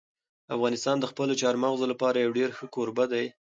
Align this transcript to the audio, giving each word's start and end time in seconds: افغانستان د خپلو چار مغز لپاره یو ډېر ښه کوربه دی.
افغانستان 0.55 0.95
د 0.99 1.05
خپلو 1.11 1.33
چار 1.41 1.55
مغز 1.63 1.81
لپاره 1.91 2.17
یو 2.17 2.35
ډېر 2.37 2.49
ښه 2.57 2.65
کوربه 2.75 3.05
دی. 3.13 3.25